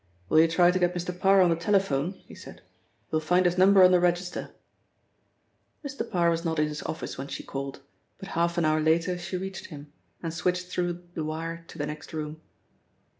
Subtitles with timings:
[0.29, 1.15] "Will you try to get Mr.
[1.15, 2.55] Parr on the telephone?" he said.
[3.11, 4.49] "You will find his number on the register."
[5.85, 6.09] Mr.
[6.09, 7.81] Parr was not in his office when she called,
[8.17, 9.93] but half an hour later she reached him,
[10.23, 12.41] and switched through the wire to the next room.